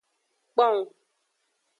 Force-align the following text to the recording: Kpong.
Kpong. 0.55 0.79